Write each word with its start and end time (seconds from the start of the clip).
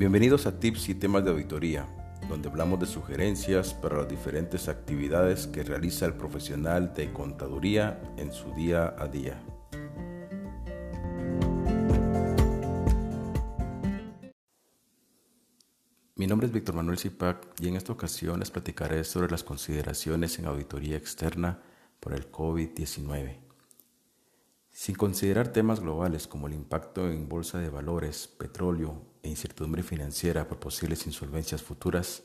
Bienvenidos 0.00 0.46
a 0.46 0.58
Tips 0.58 0.88
y 0.88 0.94
temas 0.94 1.24
de 1.24 1.30
auditoría, 1.30 1.86
donde 2.26 2.48
hablamos 2.48 2.80
de 2.80 2.86
sugerencias 2.86 3.74
para 3.74 3.98
las 3.98 4.08
diferentes 4.08 4.66
actividades 4.66 5.46
que 5.46 5.62
realiza 5.62 6.06
el 6.06 6.14
profesional 6.14 6.94
de 6.94 7.12
contaduría 7.12 8.00
en 8.16 8.32
su 8.32 8.50
día 8.54 8.94
a 8.98 9.06
día. 9.08 9.38
Mi 16.16 16.26
nombre 16.26 16.46
es 16.46 16.52
Víctor 16.54 16.76
Manuel 16.76 16.96
Zipac 16.96 17.60
y 17.60 17.68
en 17.68 17.76
esta 17.76 17.92
ocasión 17.92 18.40
les 18.40 18.50
platicaré 18.50 19.04
sobre 19.04 19.30
las 19.30 19.44
consideraciones 19.44 20.38
en 20.38 20.46
auditoría 20.46 20.96
externa 20.96 21.60
por 22.00 22.14
el 22.14 22.32
COVID-19. 22.32 23.49
Sin 24.72 24.94
considerar 24.94 25.48
temas 25.48 25.80
globales 25.80 26.26
como 26.26 26.46
el 26.46 26.54
impacto 26.54 27.10
en 27.10 27.28
bolsa 27.28 27.58
de 27.58 27.68
valores, 27.68 28.28
petróleo 28.28 29.02
e 29.22 29.28
incertidumbre 29.28 29.82
financiera 29.82 30.46
por 30.46 30.58
posibles 30.58 31.06
insolvencias 31.06 31.62
futuras, 31.62 32.22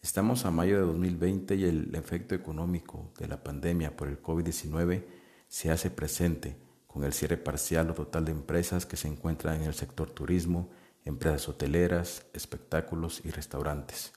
estamos 0.00 0.44
a 0.44 0.50
mayo 0.50 0.76
de 0.76 0.86
2020 0.86 1.56
y 1.56 1.64
el 1.64 1.94
efecto 1.94 2.34
económico 2.34 3.12
de 3.18 3.28
la 3.28 3.42
pandemia 3.42 3.96
por 3.96 4.08
el 4.08 4.22
COVID-19 4.22 5.04
se 5.48 5.70
hace 5.70 5.90
presente 5.90 6.56
con 6.86 7.04
el 7.04 7.12
cierre 7.12 7.36
parcial 7.36 7.90
o 7.90 7.94
total 7.94 8.24
de 8.24 8.32
empresas 8.32 8.86
que 8.86 8.96
se 8.96 9.08
encuentran 9.08 9.60
en 9.60 9.66
el 9.66 9.74
sector 9.74 10.10
turismo, 10.10 10.70
empresas 11.04 11.48
hoteleras, 11.48 12.24
espectáculos 12.32 13.20
y 13.24 13.30
restaurantes. 13.30 14.12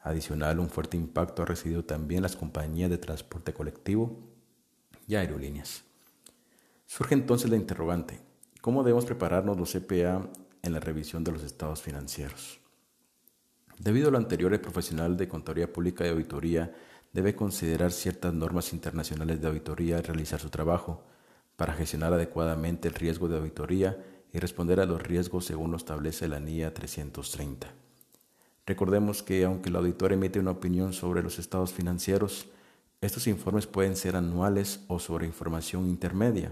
Adicional, 0.00 0.60
un 0.60 0.70
fuerte 0.70 0.96
impacto 0.96 1.42
ha 1.42 1.46
recibido 1.46 1.84
también 1.84 2.22
las 2.22 2.36
compañías 2.36 2.90
de 2.90 2.98
transporte 2.98 3.52
colectivo 3.52 4.20
y 5.06 5.16
aerolíneas. 5.16 5.87
Surge 6.90 7.14
entonces 7.14 7.50
la 7.50 7.56
interrogante, 7.56 8.18
¿cómo 8.62 8.82
debemos 8.82 9.04
prepararnos 9.04 9.58
los 9.58 9.74
CPA 9.74 10.26
en 10.62 10.72
la 10.72 10.80
revisión 10.80 11.22
de 11.22 11.32
los 11.32 11.42
estados 11.42 11.82
financieros? 11.82 12.60
Debido 13.78 14.08
a 14.08 14.10
lo 14.10 14.16
anterior, 14.16 14.54
el 14.54 14.62
profesional 14.62 15.18
de 15.18 15.28
Contaduría 15.28 15.70
Pública 15.70 16.06
y 16.06 16.08
Auditoría 16.08 16.74
debe 17.12 17.36
considerar 17.36 17.92
ciertas 17.92 18.32
normas 18.32 18.72
internacionales 18.72 19.38
de 19.38 19.48
auditoría 19.48 19.98
al 19.98 20.04
realizar 20.04 20.40
su 20.40 20.48
trabajo 20.48 21.04
para 21.56 21.74
gestionar 21.74 22.14
adecuadamente 22.14 22.88
el 22.88 22.94
riesgo 22.94 23.28
de 23.28 23.36
auditoría 23.36 24.02
y 24.32 24.38
responder 24.38 24.80
a 24.80 24.86
los 24.86 25.02
riesgos 25.02 25.44
según 25.44 25.72
lo 25.72 25.76
establece 25.76 26.26
la 26.26 26.40
NIA 26.40 26.72
330. 26.72 27.68
Recordemos 28.64 29.22
que 29.22 29.44
aunque 29.44 29.68
el 29.68 29.76
auditor 29.76 30.14
emite 30.14 30.40
una 30.40 30.52
opinión 30.52 30.94
sobre 30.94 31.22
los 31.22 31.38
estados 31.38 31.70
financieros, 31.70 32.48
estos 33.02 33.26
informes 33.26 33.66
pueden 33.66 33.94
ser 33.94 34.16
anuales 34.16 34.84
o 34.88 34.98
sobre 34.98 35.26
información 35.26 35.86
intermedia 35.86 36.50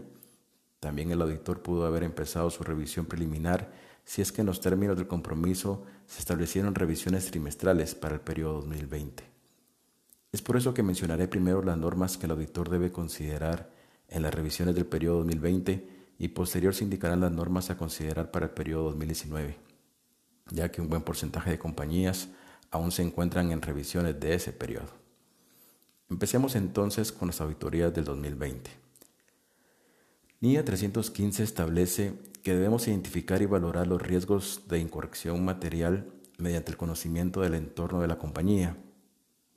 también 0.80 1.10
el 1.10 1.22
auditor 1.22 1.62
pudo 1.62 1.86
haber 1.86 2.02
empezado 2.02 2.50
su 2.50 2.62
revisión 2.62 3.06
preliminar 3.06 3.72
si 4.04 4.22
es 4.22 4.30
que 4.30 4.42
en 4.42 4.46
los 4.46 4.60
términos 4.60 4.96
del 4.96 5.08
compromiso 5.08 5.84
se 6.06 6.20
establecieron 6.20 6.74
revisiones 6.74 7.26
trimestrales 7.30 7.94
para 7.94 8.14
el 8.14 8.20
periodo 8.20 8.60
2020. 8.60 9.24
Es 10.32 10.42
por 10.42 10.56
eso 10.56 10.74
que 10.74 10.82
mencionaré 10.82 11.28
primero 11.28 11.62
las 11.62 11.76
normas 11.76 12.16
que 12.16 12.26
el 12.26 12.32
auditor 12.32 12.68
debe 12.68 12.92
considerar 12.92 13.70
en 14.08 14.22
las 14.22 14.32
revisiones 14.32 14.74
del 14.74 14.86
periodo 14.86 15.18
2020 15.18 15.88
y 16.18 16.28
posterior 16.28 16.74
se 16.74 16.84
indicarán 16.84 17.20
las 17.20 17.32
normas 17.32 17.70
a 17.70 17.76
considerar 17.76 18.30
para 18.30 18.46
el 18.46 18.52
periodo 18.52 18.84
2019, 18.84 19.56
ya 20.50 20.70
que 20.70 20.80
un 20.80 20.88
buen 20.88 21.02
porcentaje 21.02 21.50
de 21.50 21.58
compañías 21.58 22.28
aún 22.70 22.92
se 22.92 23.02
encuentran 23.02 23.50
en 23.50 23.62
revisiones 23.62 24.18
de 24.20 24.34
ese 24.34 24.52
periodo. 24.52 24.90
Empecemos 26.08 26.54
entonces 26.54 27.10
con 27.12 27.28
las 27.28 27.40
auditorías 27.40 27.92
del 27.92 28.04
2020. 28.04 28.85
NIA 30.40 30.66
315 30.66 31.42
establece 31.42 32.12
que 32.42 32.54
debemos 32.54 32.86
identificar 32.88 33.40
y 33.40 33.46
valorar 33.46 33.86
los 33.86 34.02
riesgos 34.02 34.64
de 34.68 34.78
incorrección 34.78 35.42
material 35.42 36.12
mediante 36.36 36.70
el 36.70 36.76
conocimiento 36.76 37.40
del 37.40 37.54
entorno 37.54 38.02
de 38.02 38.08
la 38.08 38.18
compañía. 38.18 38.76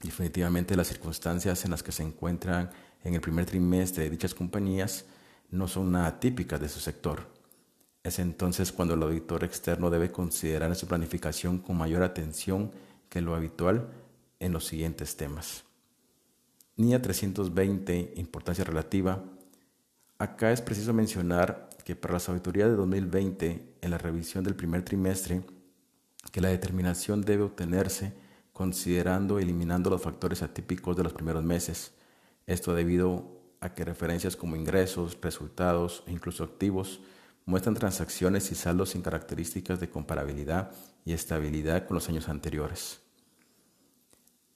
Definitivamente 0.02 0.78
las 0.78 0.88
circunstancias 0.88 1.66
en 1.66 1.72
las 1.72 1.84
que 1.84 1.92
se 1.92 2.04
encuentran 2.04 2.72
en 3.04 3.14
el 3.14 3.20
primer 3.20 3.46
trimestre 3.46 4.06
de 4.06 4.10
dichas 4.10 4.34
compañías 4.34 5.04
no 5.52 5.68
son 5.68 5.92
nada 5.92 6.18
típicas 6.22 6.62
de 6.62 6.70
su 6.70 6.80
sector. 6.80 7.28
Es 8.02 8.18
entonces 8.18 8.72
cuando 8.72 8.94
el 8.94 9.04
auditor 9.04 9.44
externo 9.44 9.90
debe 9.90 10.14
considerar 10.14 10.74
su 10.78 10.88
planificación 10.88 11.60
con 11.60 11.78
mayor 11.78 12.04
atención 12.04 12.72
que 13.10 13.20
lo 13.20 13.36
habitual 13.36 13.90
en 14.40 14.54
los 14.54 14.66
siguientes 14.66 15.18
temas. 15.18 15.66
NIA 16.78 17.02
320, 17.02 18.14
importancia 18.16 18.64
relativa, 18.64 19.22
Acá 20.20 20.52
es 20.52 20.62
preciso 20.62 20.94
mencionar 20.94 21.70
que 21.86 21.96
para 21.96 22.16
las 22.16 22.28
auditorías 22.28 22.70
de 22.70 22.76
2020, 22.76 23.78
en 23.82 23.90
la 23.90 23.98
revisión 23.98 24.44
del 24.44 24.54
primer 24.54 24.84
trimestre, 24.84 25.44
que 26.34 26.42
la 26.42 26.50
determinación 26.50 27.22
debe 27.22 27.44
obtenerse 27.44 28.14
considerando 28.52 29.40
eliminando 29.40 29.90
los 29.90 30.02
factores 30.02 30.44
atípicos 30.44 30.98
de 30.98 31.04
los 31.04 31.14
primeros 31.14 31.46
meses. 31.46 31.94
Esto 32.46 32.76
debido 32.76 33.40
a 33.62 33.74
que 33.74 33.86
referencias 33.86 34.36
como 34.36 34.58
ingresos, 34.58 35.18
resultados 35.22 36.04
e 36.06 36.12
incluso 36.12 36.44
activos 36.44 37.00
muestran 37.46 37.76
transacciones 37.76 38.52
y 38.52 38.56
saldos 38.56 38.90
sin 38.90 39.02
características 39.02 39.80
de 39.80 39.90
comparabilidad 39.90 40.74
y 41.06 41.14
estabilidad 41.14 41.88
con 41.88 41.96
los 41.96 42.10
años 42.10 42.28
anteriores. 42.28 43.00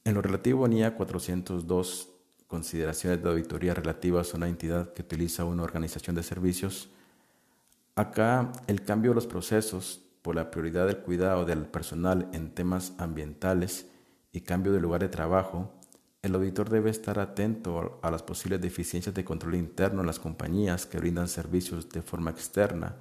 En 0.03 0.16
lo 0.16 0.22
relativo 0.22 0.66
a 0.66 0.68
NIA 0.68 0.96
402 0.96 2.12
consideraciones 2.53 3.24
de 3.24 3.30
auditoría 3.30 3.74
relativas 3.74 4.31
a 4.31 4.38
una 4.38 4.47
entidad 4.47 4.94
que 4.94 5.02
utiliza 5.02 5.44
una 5.44 5.64
organización 5.64 6.16
de 6.16 6.22
servicios. 6.22 6.91
Acá 7.96 8.52
el 8.68 8.84
cambio 8.84 9.09
de 9.09 9.16
los 9.16 9.25
procesos 9.25 10.03
por 10.22 10.36
la 10.36 10.52
prioridad 10.52 10.86
del 10.86 11.00
cuidado 11.00 11.46
del 11.46 11.66
personal 11.66 12.30
en 12.31 12.52
temas 12.52 12.94
ambientales 13.00 13.88
y 14.31 14.41
cambio 14.41 14.72
de 14.72 14.81
lugar 14.81 15.02
de 15.02 15.09
trabajo, 15.09 15.74
el 16.22 16.36
auditor 16.36 16.69
debe 16.69 16.91
estar 16.91 17.18
atento 17.18 18.00
a 18.03 18.12
las 18.12 18.22
posibles 18.22 18.62
deficiencias 18.62 19.16
de 19.16 19.25
control 19.25 19.56
interno 19.56 20.02
en 20.02 20.08
las 20.08 20.20
compañías 20.20 20.85
que 20.85 21.00
brindan 21.00 21.30
servicios 21.30 21.90
de 21.90 22.03
forma 22.03 22.30
externa 22.30 22.97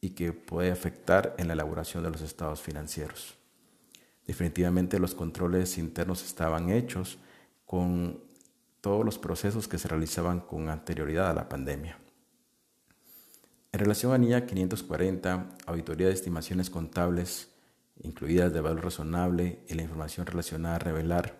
y 0.00 0.10
que 0.10 0.32
puede 0.32 0.70
afectar 0.70 1.34
en 1.38 1.48
la 1.48 1.54
elaboración 1.54 2.04
de 2.04 2.10
los 2.10 2.20
estados 2.20 2.60
financieros. 2.60 3.34
Definitivamente 4.28 5.00
los 5.00 5.16
controles 5.16 5.76
internos 5.76 6.24
estaban 6.24 6.70
hechos 6.70 7.18
con 7.66 8.27
todos 8.80 9.04
los 9.04 9.18
procesos 9.18 9.68
que 9.68 9.78
se 9.78 9.88
realizaban 9.88 10.40
con 10.40 10.68
anterioridad 10.68 11.30
a 11.30 11.34
la 11.34 11.48
pandemia. 11.48 11.98
En 13.72 13.80
relación 13.80 14.12
a 14.12 14.18
NIA 14.18 14.46
540, 14.46 15.48
auditoría 15.66 16.06
de 16.06 16.14
estimaciones 16.14 16.70
contables, 16.70 17.48
incluidas 18.02 18.52
de 18.52 18.60
valor 18.60 18.84
razonable 18.84 19.60
y 19.68 19.74
la 19.74 19.82
información 19.82 20.26
relacionada 20.26 20.76
a 20.76 20.78
revelar, 20.78 21.36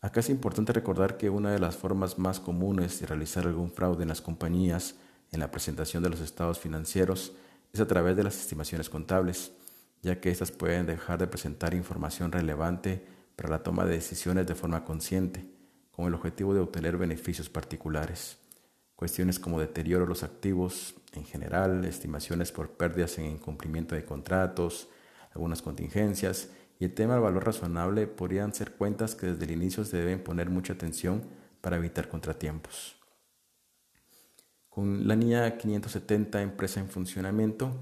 acá 0.00 0.20
es 0.20 0.30
importante 0.30 0.72
recordar 0.72 1.16
que 1.16 1.30
una 1.30 1.52
de 1.52 1.58
las 1.58 1.76
formas 1.76 2.18
más 2.18 2.40
comunes 2.40 3.00
de 3.00 3.06
realizar 3.06 3.46
algún 3.46 3.70
fraude 3.70 4.02
en 4.02 4.08
las 4.08 4.22
compañías 4.22 4.94
en 5.30 5.40
la 5.40 5.50
presentación 5.50 6.02
de 6.02 6.10
los 6.10 6.20
estados 6.20 6.58
financieros 6.58 7.32
es 7.72 7.80
a 7.80 7.86
través 7.86 8.16
de 8.16 8.24
las 8.24 8.38
estimaciones 8.38 8.88
contables, 8.88 9.52
ya 10.00 10.20
que 10.20 10.30
éstas 10.30 10.52
pueden 10.52 10.86
dejar 10.86 11.18
de 11.18 11.26
presentar 11.26 11.74
información 11.74 12.32
relevante 12.32 13.04
para 13.36 13.50
la 13.50 13.62
toma 13.62 13.84
de 13.84 13.92
decisiones 13.92 14.46
de 14.46 14.54
forma 14.54 14.84
consciente 14.84 15.57
con 15.98 16.06
el 16.06 16.14
objetivo 16.14 16.54
de 16.54 16.60
obtener 16.60 16.96
beneficios 16.96 17.48
particulares. 17.50 18.38
Cuestiones 18.94 19.40
como 19.40 19.58
deterioro 19.58 20.04
de 20.04 20.08
los 20.08 20.22
activos 20.22 20.94
en 21.12 21.24
general, 21.24 21.84
estimaciones 21.84 22.52
por 22.52 22.70
pérdidas 22.70 23.18
en 23.18 23.24
incumplimiento 23.24 23.96
de 23.96 24.04
contratos, 24.04 24.88
algunas 25.34 25.60
contingencias 25.60 26.50
y 26.78 26.84
el 26.84 26.94
tema 26.94 27.14
del 27.14 27.24
valor 27.24 27.44
razonable 27.44 28.06
podrían 28.06 28.54
ser 28.54 28.74
cuentas 28.74 29.16
que 29.16 29.26
desde 29.26 29.46
el 29.46 29.50
inicio 29.50 29.84
se 29.84 29.96
deben 29.96 30.22
poner 30.22 30.50
mucha 30.50 30.74
atención 30.74 31.24
para 31.60 31.78
evitar 31.78 32.08
contratiempos. 32.08 32.94
Con 34.68 35.08
la 35.08 35.16
NIA 35.16 35.58
570, 35.58 36.42
empresa 36.42 36.78
en 36.78 36.90
funcionamiento, 36.90 37.72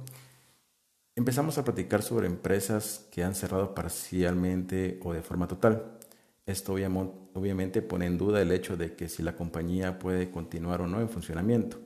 empezamos 1.16 1.58
a 1.58 1.64
platicar 1.64 2.00
sobre 2.00 2.28
empresas 2.28 3.06
que 3.10 3.24
han 3.24 3.34
cerrado 3.34 3.74
parcialmente 3.74 5.00
o 5.04 5.12
de 5.12 5.20
forma 5.20 5.46
total. 5.48 5.98
Esto 6.46 6.74
obviamente 6.74 7.82
pone 7.82 8.06
en 8.06 8.16
duda 8.16 8.40
el 8.40 8.52
hecho 8.52 8.76
de 8.76 8.94
que 8.94 9.08
si 9.08 9.24
la 9.24 9.34
compañía 9.34 9.98
puede 9.98 10.30
continuar 10.30 10.80
o 10.80 10.86
no 10.86 11.00
en 11.00 11.08
funcionamiento. 11.08 11.80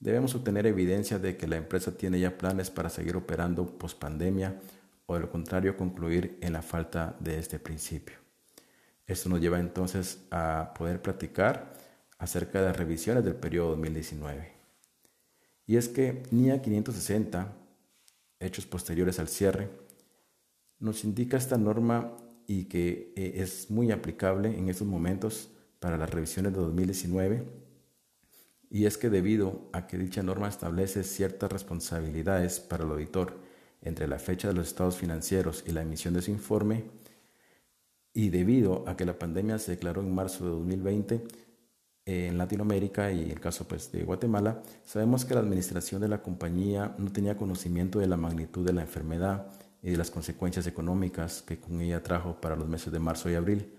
Debemos 0.00 0.34
obtener 0.34 0.66
evidencia 0.66 1.20
de 1.20 1.36
que 1.36 1.46
la 1.46 1.56
empresa 1.56 1.96
tiene 1.96 2.18
ya 2.18 2.36
planes 2.36 2.68
para 2.70 2.88
seguir 2.88 3.16
operando 3.16 3.78
post 3.78 4.00
pandemia 4.00 4.60
o 5.06 5.14
de 5.14 5.20
lo 5.20 5.30
contrario 5.30 5.76
concluir 5.76 6.36
en 6.40 6.52
la 6.52 6.62
falta 6.62 7.14
de 7.20 7.38
este 7.38 7.60
principio. 7.60 8.16
Esto 9.06 9.28
nos 9.28 9.40
lleva 9.40 9.60
entonces 9.60 10.18
a 10.32 10.74
poder 10.76 11.00
platicar 11.00 11.72
acerca 12.18 12.60
de 12.60 12.72
revisiones 12.72 13.24
del 13.24 13.36
periodo 13.36 13.70
2019. 13.70 14.50
Y 15.66 15.76
es 15.76 15.88
que 15.88 16.24
NIA 16.32 16.60
560, 16.60 17.52
hechos 18.40 18.66
posteriores 18.66 19.20
al 19.20 19.28
cierre, 19.28 19.68
nos 20.80 21.04
indica 21.04 21.36
esta 21.36 21.56
norma 21.56 22.16
y 22.46 22.64
que 22.64 23.12
eh, 23.16 23.34
es 23.36 23.70
muy 23.70 23.90
aplicable 23.90 24.56
en 24.56 24.68
estos 24.68 24.86
momentos 24.86 25.50
para 25.80 25.96
las 25.96 26.10
revisiones 26.10 26.52
de 26.52 26.60
2019 26.60 27.62
y 28.72 28.86
es 28.86 28.96
que 28.96 29.10
debido 29.10 29.68
a 29.72 29.86
que 29.86 29.98
dicha 29.98 30.22
norma 30.22 30.48
establece 30.48 31.04
ciertas 31.04 31.52
responsabilidades 31.52 32.58
para 32.58 32.84
el 32.84 32.90
auditor 32.90 33.36
entre 33.82 34.08
la 34.08 34.18
fecha 34.18 34.48
de 34.48 34.54
los 34.54 34.68
estados 34.68 34.96
financieros 34.96 35.62
y 35.66 35.72
la 35.72 35.82
emisión 35.82 36.14
de 36.14 36.20
ese 36.20 36.30
informe, 36.30 36.84
y 38.14 38.30
debido 38.30 38.88
a 38.88 38.96
que 38.96 39.04
la 39.04 39.18
pandemia 39.18 39.58
se 39.58 39.72
declaró 39.72 40.00
en 40.00 40.14
marzo 40.14 40.44
de 40.44 40.50
2020 40.52 41.24
en 42.06 42.38
Latinoamérica 42.38 43.12
y 43.12 43.30
el 43.30 43.40
caso 43.40 43.68
pues, 43.68 43.92
de 43.92 44.04
Guatemala, 44.04 44.62
sabemos 44.84 45.26
que 45.26 45.34
la 45.34 45.40
administración 45.40 46.00
de 46.00 46.08
la 46.08 46.22
compañía 46.22 46.94
no 46.96 47.12
tenía 47.12 47.36
conocimiento 47.36 47.98
de 47.98 48.06
la 48.06 48.16
magnitud 48.16 48.64
de 48.64 48.72
la 48.72 48.82
enfermedad 48.82 49.48
y 49.82 49.90
de 49.90 49.96
las 49.96 50.10
consecuencias 50.10 50.66
económicas 50.66 51.42
que 51.42 51.58
con 51.58 51.80
ella 51.80 52.02
trajo 52.02 52.40
para 52.40 52.56
los 52.56 52.68
meses 52.68 52.92
de 52.92 53.00
marzo 53.00 53.28
y 53.28 53.34
abril 53.34 53.74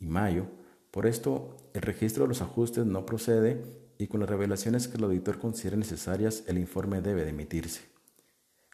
y 0.00 0.06
mayo. 0.06 0.46
Por 0.90 1.06
esto, 1.06 1.56
el 1.74 1.82
registro 1.82 2.24
de 2.24 2.28
los 2.28 2.40
ajustes 2.40 2.86
no 2.86 3.04
procede 3.04 3.62
y 3.98 4.06
con 4.06 4.20
las 4.20 4.30
revelaciones 4.30 4.88
que 4.88 4.96
el 4.96 5.04
auditor 5.04 5.38
considere 5.38 5.76
necesarias, 5.76 6.44
el 6.46 6.58
informe 6.58 7.02
debe 7.02 7.22
de 7.22 7.30
emitirse. 7.30 7.82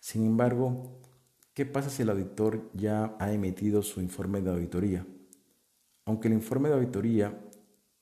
Sin 0.00 0.24
embargo, 0.24 1.00
¿qué 1.52 1.66
pasa 1.66 1.90
si 1.90 2.02
el 2.02 2.10
auditor 2.10 2.70
ya 2.72 3.16
ha 3.18 3.32
emitido 3.32 3.82
su 3.82 4.00
informe 4.00 4.40
de 4.40 4.50
auditoría? 4.50 5.04
Aunque 6.04 6.28
el 6.28 6.34
informe 6.34 6.68
de 6.68 6.76
auditoría 6.76 7.38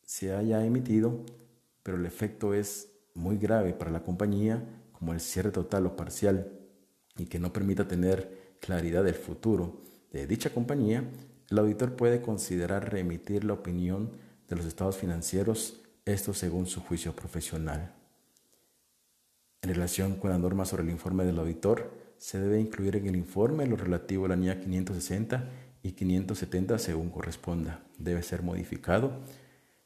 se 0.02 0.34
haya 0.34 0.64
emitido, 0.64 1.24
pero 1.82 1.96
el 1.96 2.06
efecto 2.06 2.54
es 2.54 2.92
muy 3.14 3.38
grave 3.38 3.72
para 3.72 3.90
la 3.90 4.02
compañía, 4.02 4.62
como 4.92 5.12
el 5.12 5.20
cierre 5.20 5.50
total 5.50 5.86
o 5.86 5.96
parcial, 5.96 6.55
y 7.18 7.26
que 7.26 7.38
no 7.38 7.52
permita 7.52 7.88
tener 7.88 8.56
claridad 8.60 9.04
del 9.04 9.14
futuro 9.14 9.82
de 10.12 10.26
dicha 10.26 10.50
compañía, 10.50 11.04
el 11.50 11.58
auditor 11.58 11.96
puede 11.96 12.22
considerar 12.22 12.92
remitir 12.92 13.44
la 13.44 13.52
opinión 13.52 14.10
de 14.48 14.56
los 14.56 14.66
estados 14.66 14.96
financieros, 14.96 15.80
esto 16.04 16.34
según 16.34 16.66
su 16.66 16.80
juicio 16.80 17.14
profesional. 17.14 17.94
En 19.62 19.74
relación 19.74 20.16
con 20.16 20.30
la 20.30 20.38
norma 20.38 20.64
sobre 20.64 20.84
el 20.84 20.90
informe 20.90 21.24
del 21.24 21.38
auditor, 21.38 21.90
se 22.18 22.40
debe 22.40 22.60
incluir 22.60 22.96
en 22.96 23.06
el 23.06 23.16
informe 23.16 23.66
lo 23.66 23.76
relativo 23.76 24.24
a 24.24 24.28
la 24.28 24.36
NIA 24.36 24.60
560 24.60 25.48
y 25.82 25.92
570 25.92 26.78
según 26.78 27.10
corresponda. 27.10 27.82
Debe 27.98 28.22
ser 28.22 28.42
modificado 28.42 29.20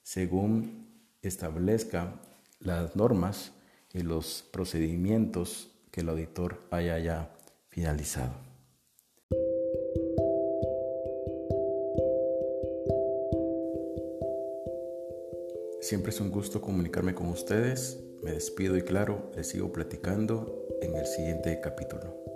según 0.03 0.87
establezca 1.23 2.21
las 2.59 2.97
normas 2.97 3.53
y 3.93 4.03
los 4.03 4.45
procedimientos 4.53 5.71
que 5.91 6.03
el 6.03 6.09
auditor 6.09 6.63
haya 6.71 6.99
ya 6.99 7.35
finalizado. 7.69 8.35
Siempre 15.81 16.11
es 16.11 16.21
un 16.21 16.31
gusto 16.31 16.61
comunicarme 16.61 17.15
con 17.15 17.29
ustedes. 17.29 17.99
Me 18.23 18.33
despido 18.33 18.77
y 18.77 18.83
claro, 18.83 19.33
les 19.35 19.49
sigo 19.49 19.73
platicando 19.73 20.69
en 20.83 20.95
el 20.95 21.07
siguiente 21.07 21.59
capítulo. 21.61 22.30